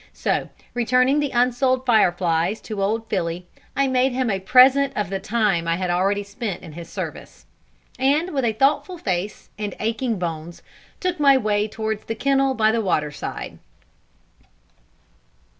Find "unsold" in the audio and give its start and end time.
1.29-1.85